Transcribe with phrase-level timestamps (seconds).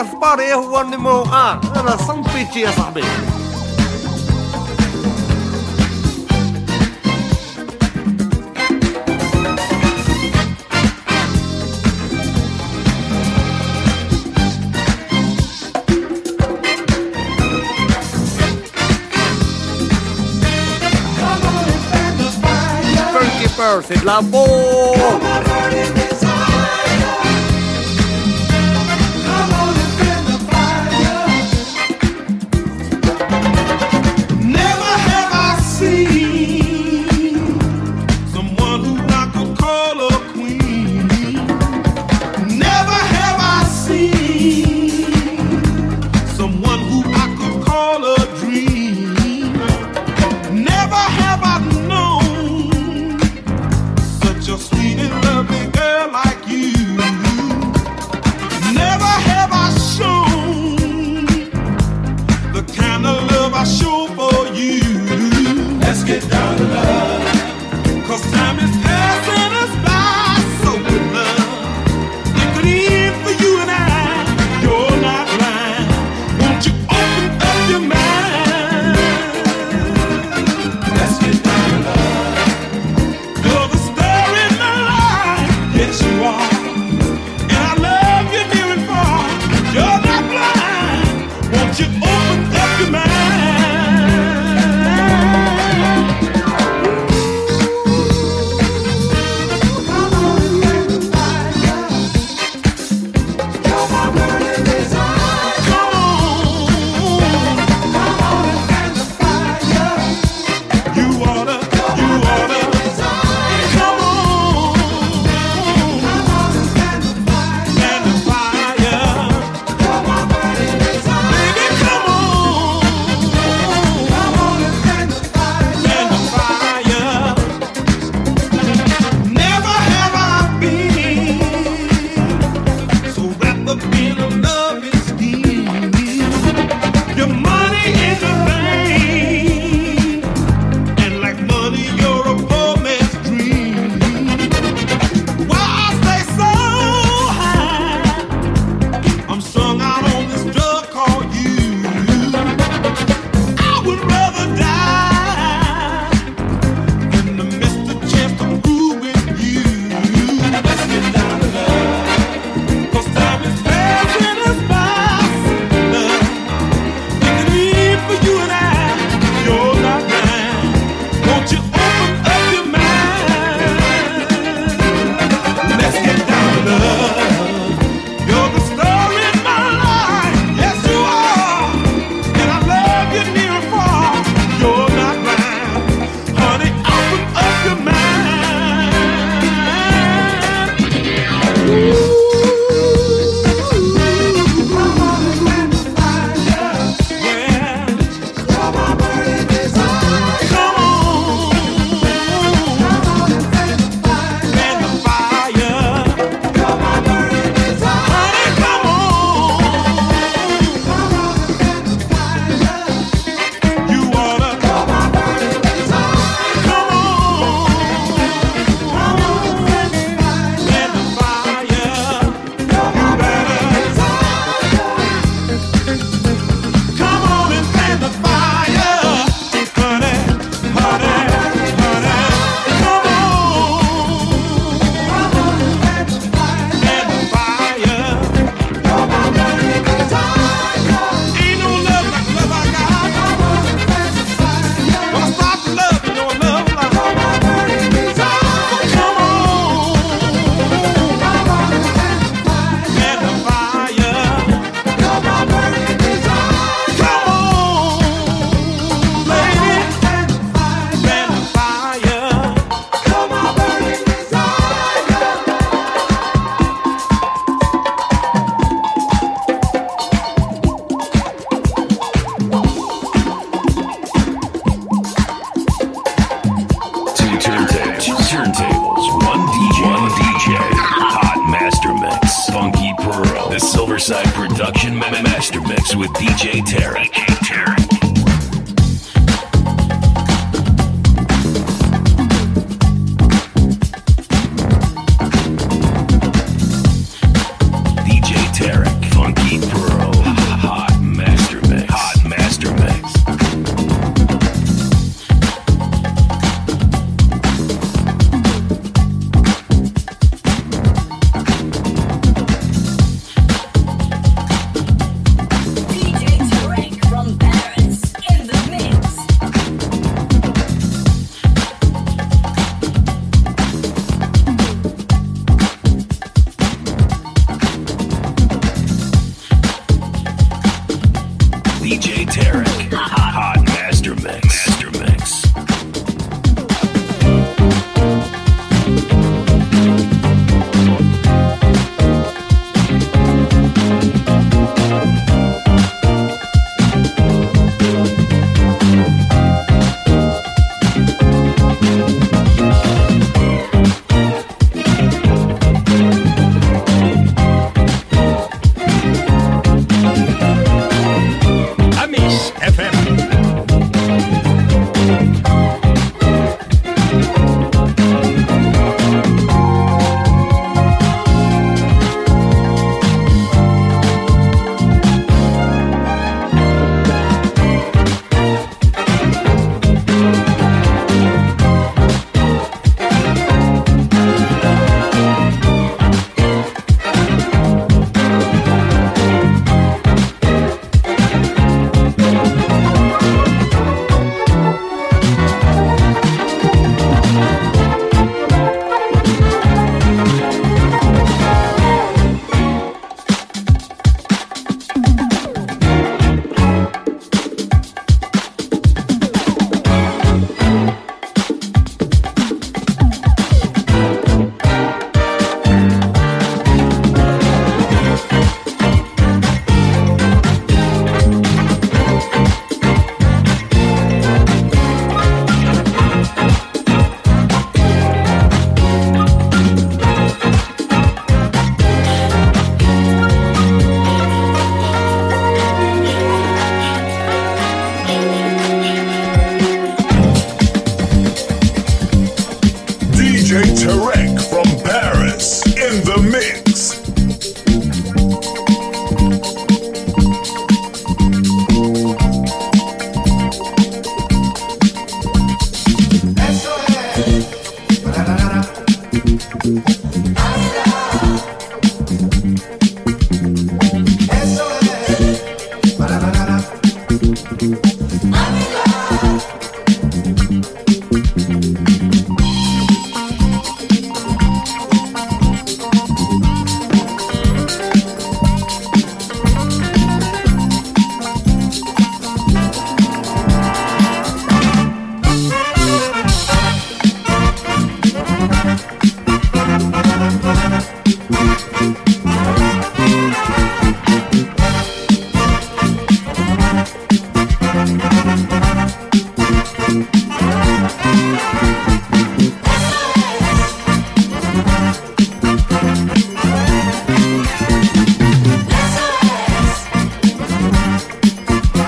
[0.00, 3.40] years, o animal, one more on, and some bitches are big.
[24.04, 24.20] la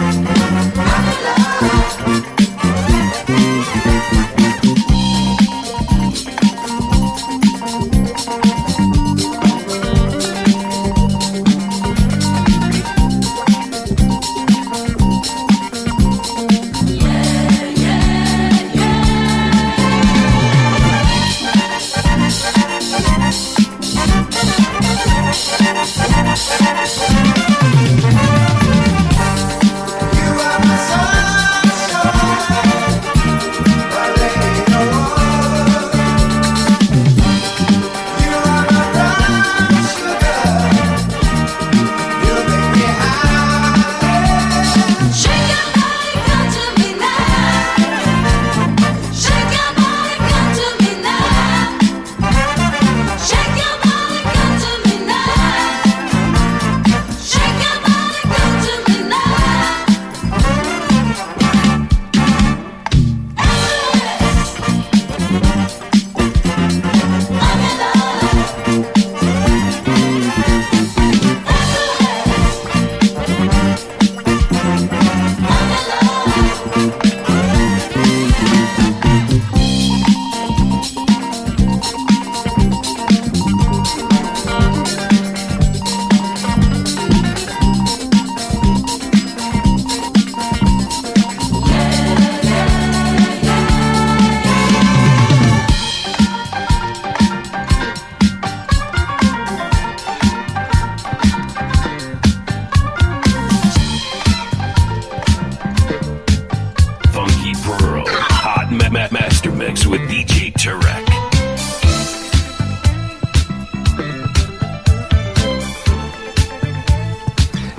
[0.03, 0.32] Shake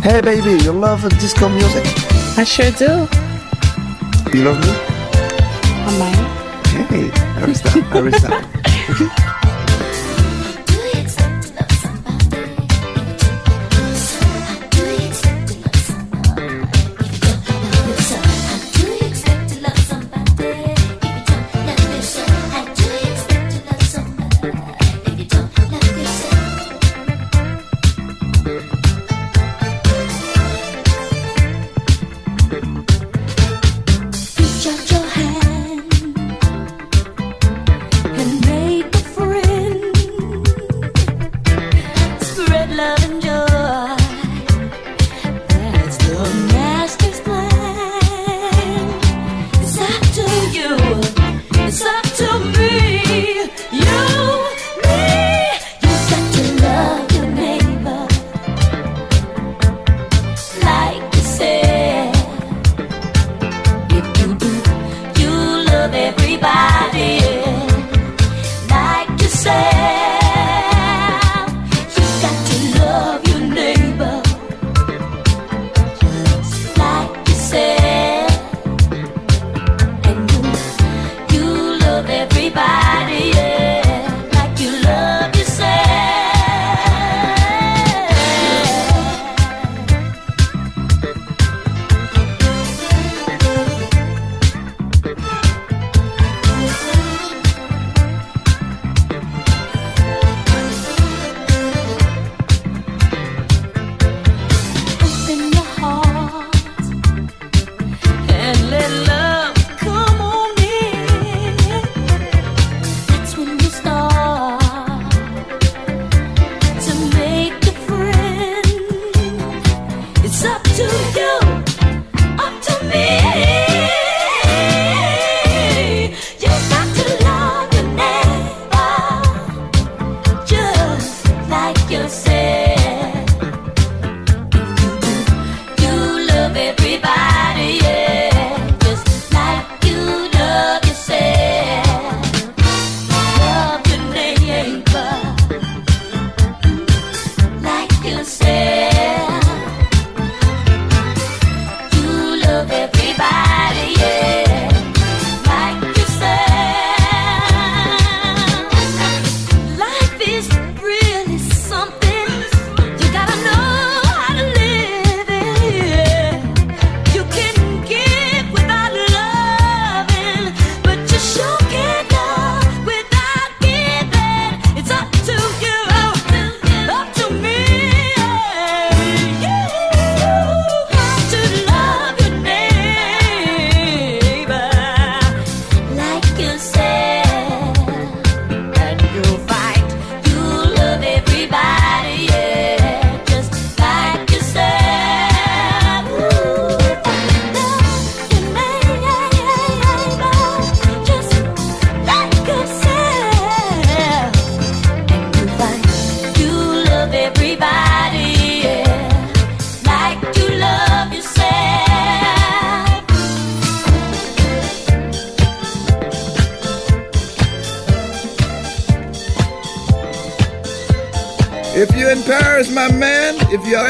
[0.04, 1.86] Hey, baby, you love disco music?
[2.38, 3.08] I sure do.
[4.38, 4.74] You love me?
[5.88, 6.20] I might.
[6.92, 7.10] Hey,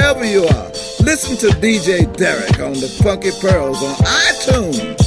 [0.10, 0.68] every you are,
[1.04, 4.98] listen to DJ Derek on the Funky Pearls on iTunes.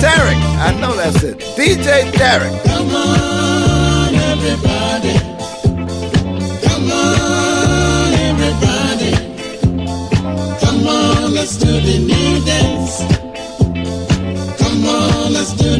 [0.00, 1.38] Derek, I know that's it.
[1.56, 3.31] DJ Derek.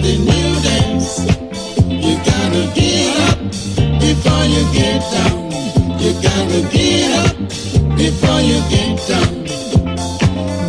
[0.03, 1.21] The new dance.
[1.89, 3.39] You gotta get up
[4.01, 5.51] before you get down.
[6.03, 7.37] You gotta get up
[7.97, 9.33] before you get down.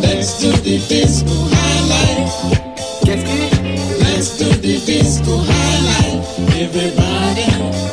[0.00, 2.34] Let's do the disco high life.
[4.00, 6.38] Let's do the disco high life.
[6.54, 7.83] Everybody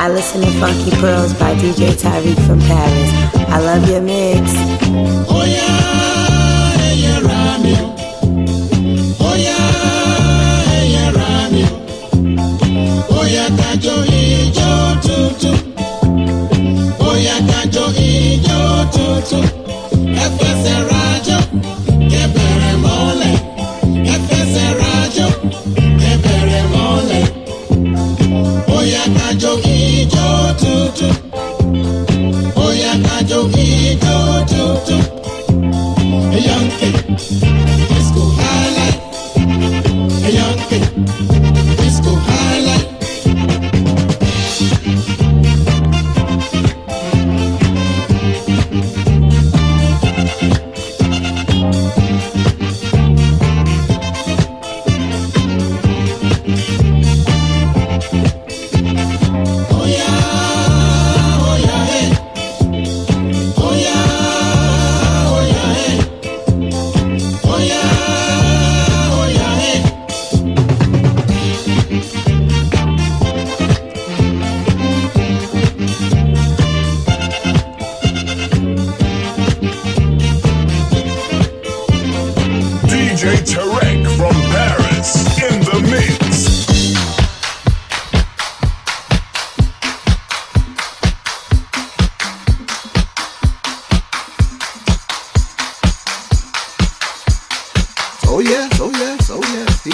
[0.00, 3.10] I listen to Funky Pearls by DJ Tarek from Paris.
[3.50, 4.52] I love your mix.
[5.28, 7.74] Oh yeah, hey, yeah, Rami.
[9.20, 11.64] Oh yeah, hey, yeah, Rami.
[13.10, 14.70] Oh yeah, Kajo Ijo
[15.02, 15.52] Tutu.
[17.00, 18.58] Oh yeah, Kajo Ijo
[18.92, 19.57] Tutu.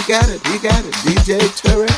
[0.07, 0.93] got it, he got it.
[0.93, 1.93] DJ Turret.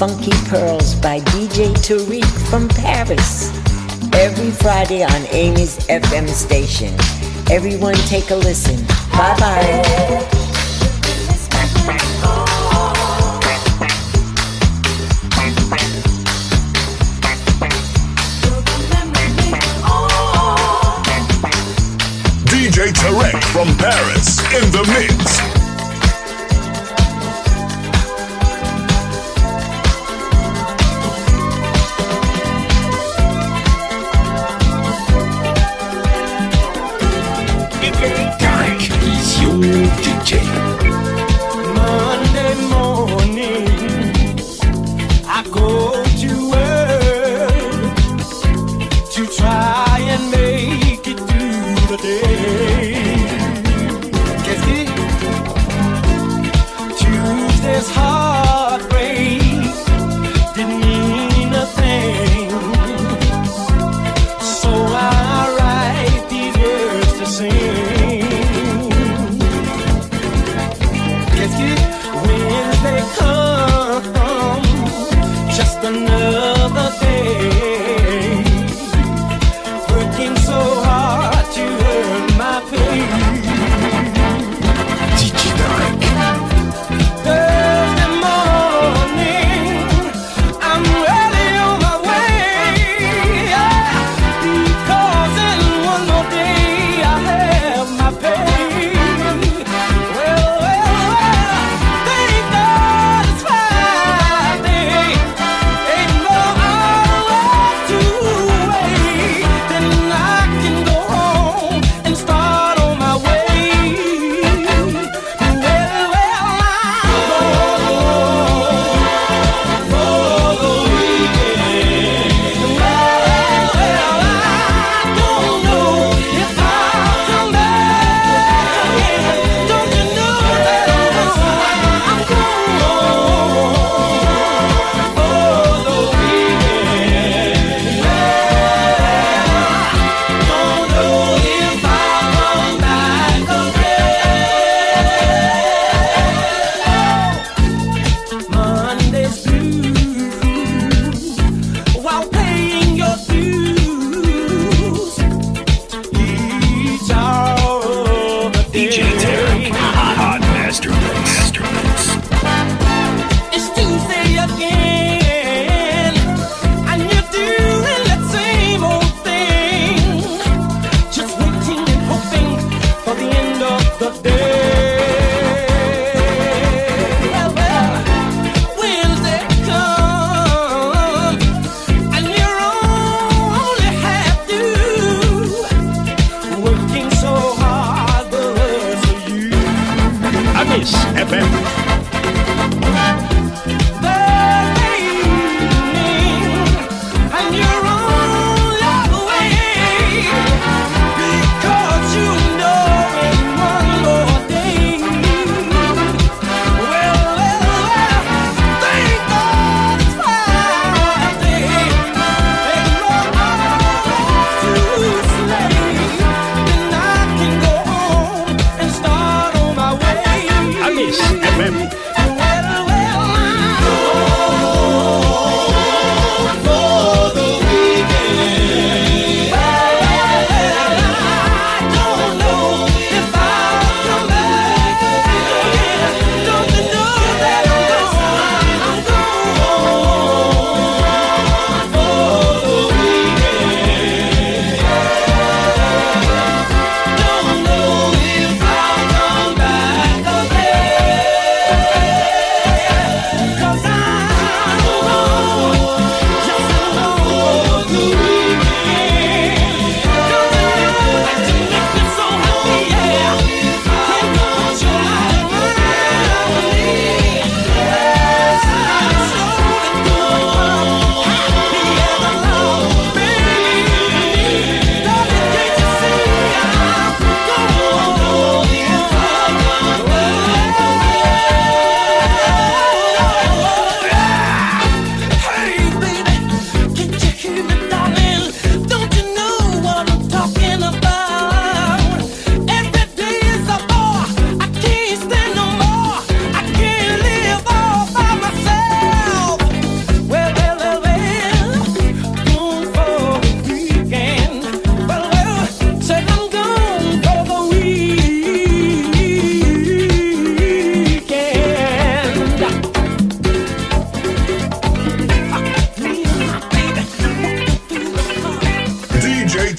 [0.00, 3.50] Funky Pearls by DJ Tarek from Paris.
[4.14, 6.94] Every Friday on Amy's FM station.
[7.50, 8.82] Everyone take a listen.
[9.12, 9.82] Bye bye.
[22.46, 25.59] DJ Tarek from Paris in the mix.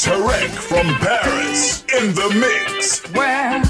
[0.01, 3.03] Tarek from Paris in the mix.
[3.13, 3.61] Well,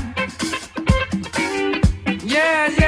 [2.24, 2.81] yeah.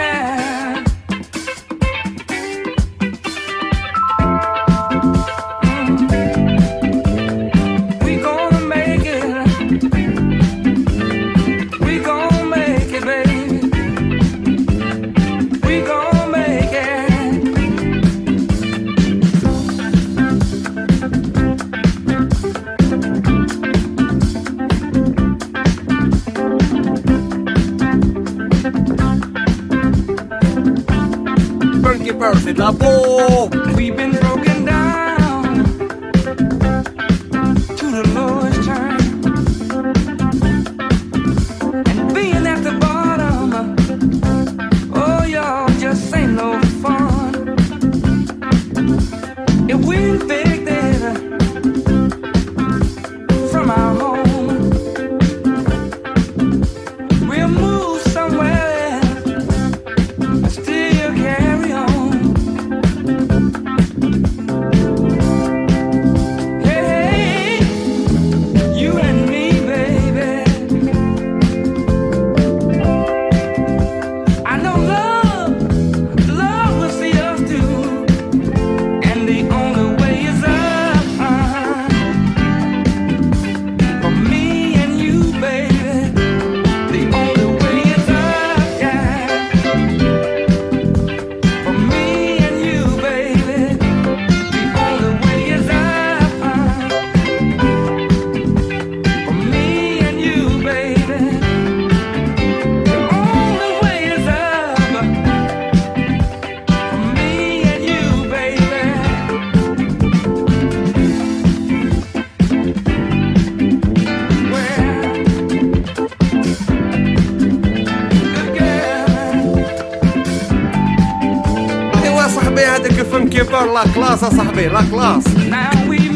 [123.74, 125.26] la classe à s'armer, la classe.
[125.50, 126.12] Now we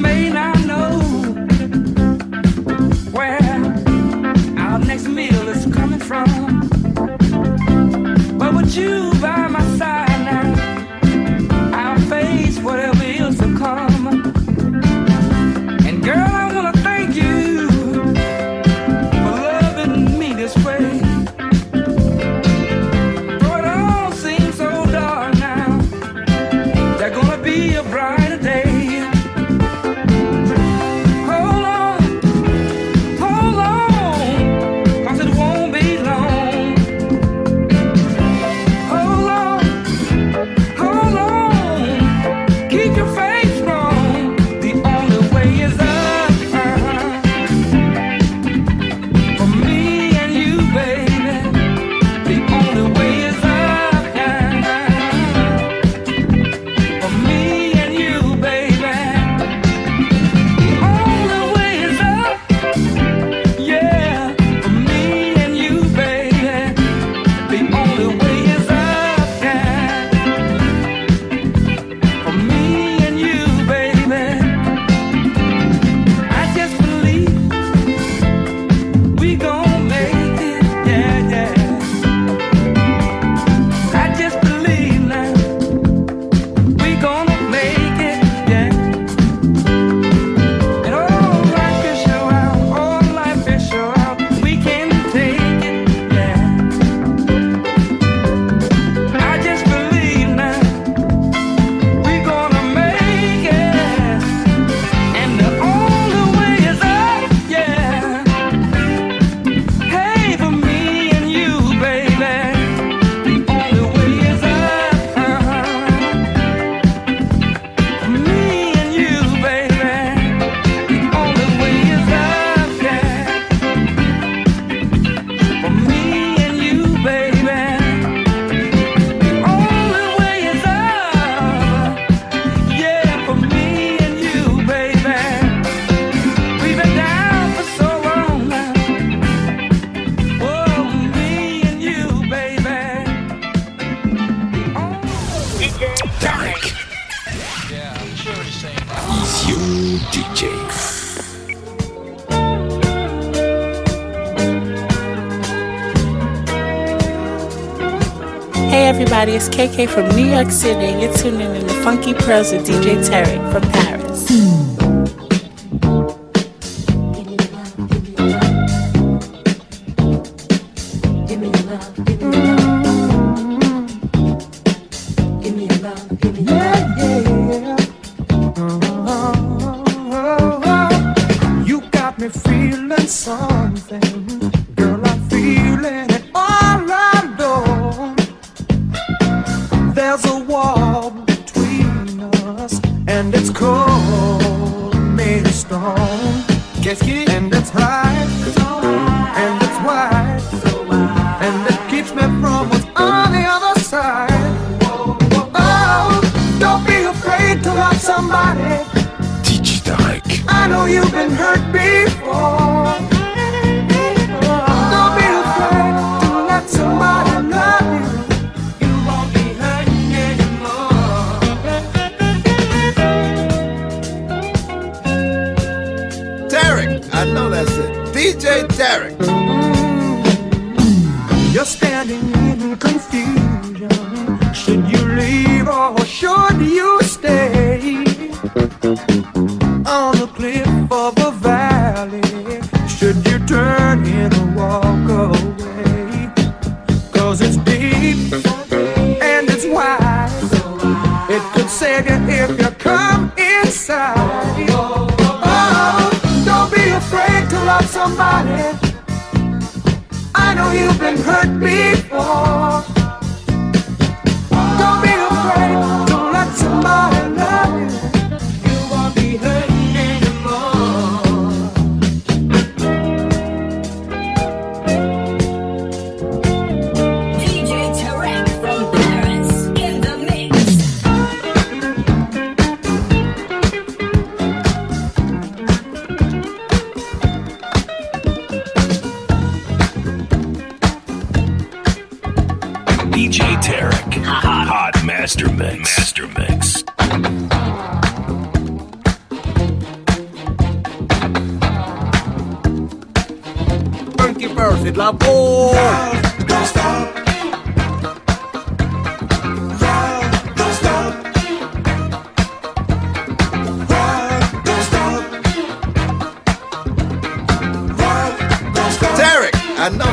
[159.58, 161.02] KK from New York City.
[161.02, 163.87] You're tuning in to Funky Pearls with DJ Tarek from Paris.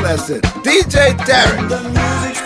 [0.05, 0.43] It.
[0.63, 2.44] DJ Tarek.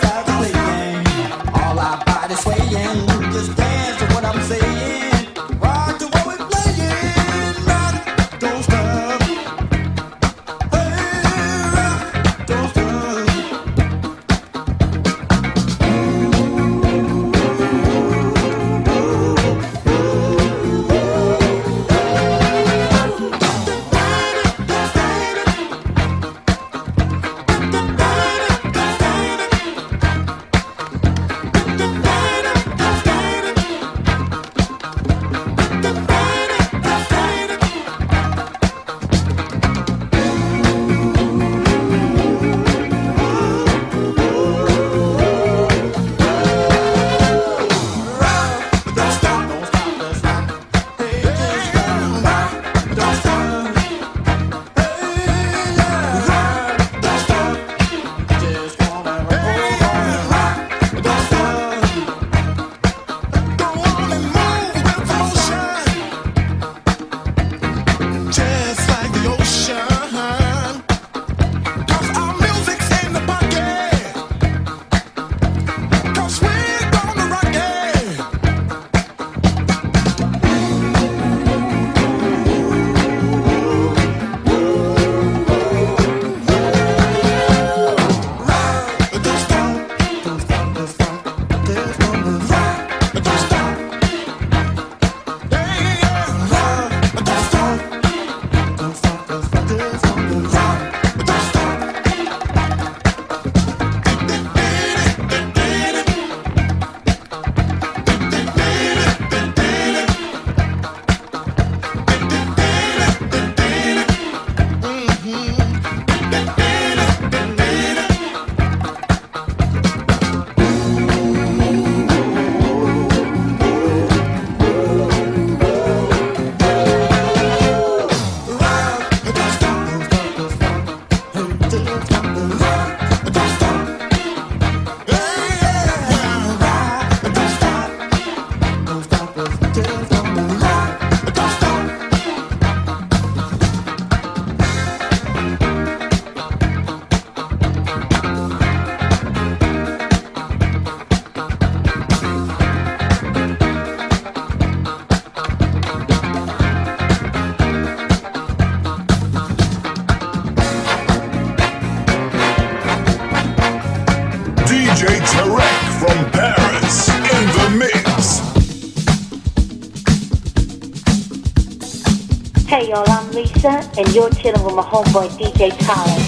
[172.90, 173.08] y'all.
[173.08, 176.19] I'm Lisa, and you're chilling with my homeboy DJ Tyler.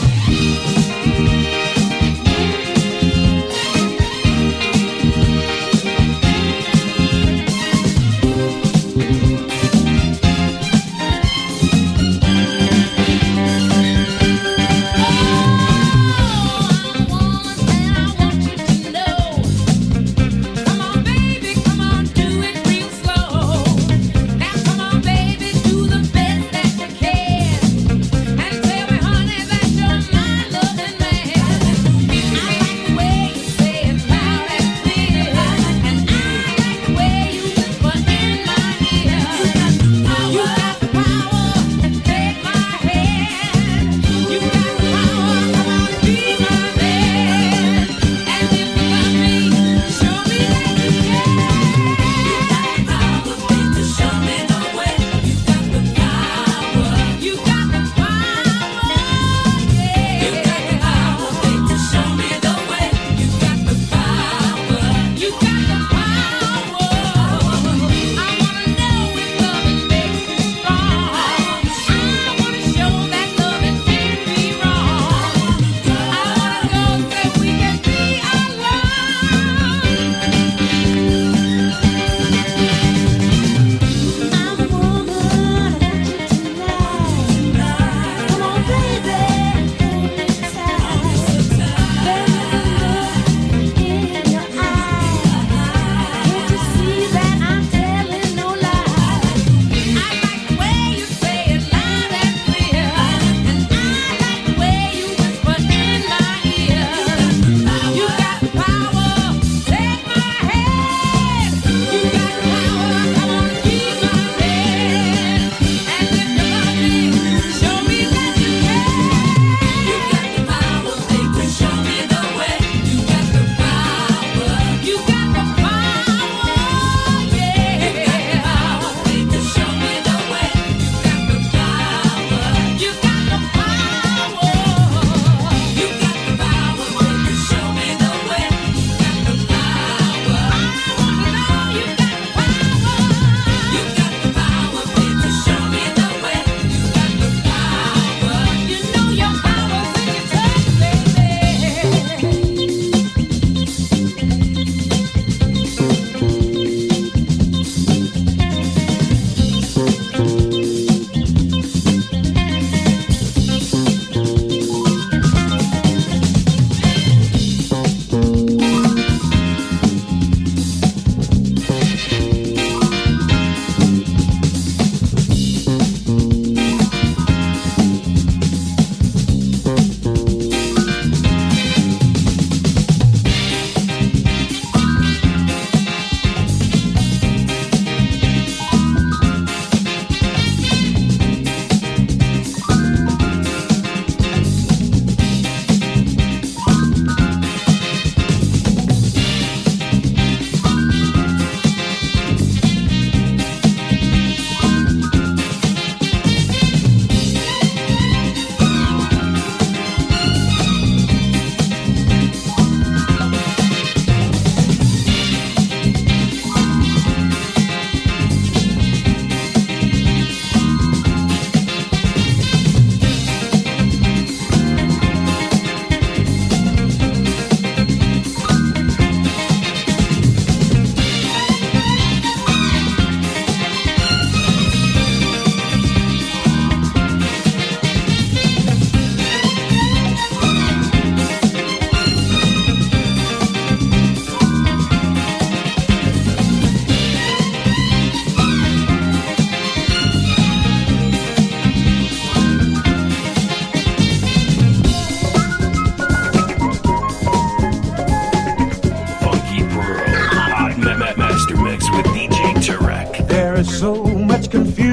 [263.65, 264.92] so much confusion.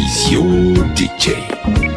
[0.00, 1.89] Is your DJ.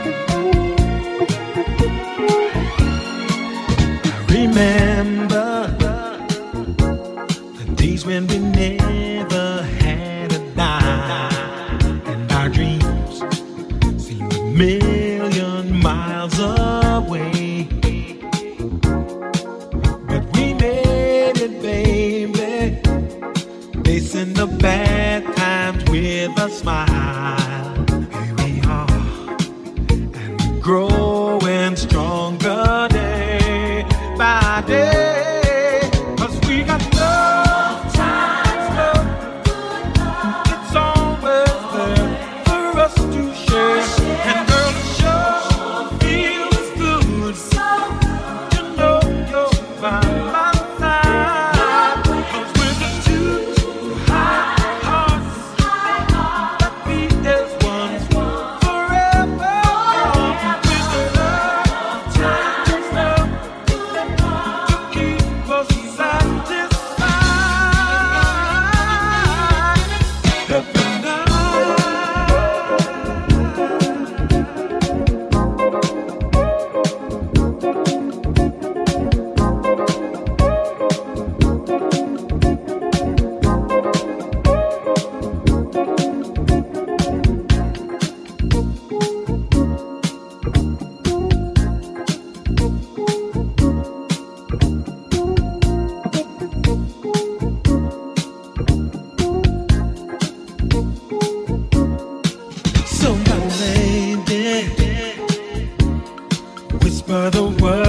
[107.14, 107.83] Whisper the words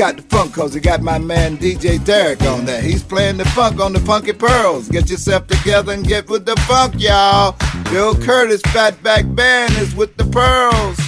[0.00, 2.80] got the funk cause it got my man DJ Tarek on there.
[2.80, 4.88] He's playing the funk on the Funky Pearls.
[4.88, 7.54] Get yourself together and get with the funk, y'all.
[7.90, 10.99] Bill Curtis Fatback Band is with the Pearls.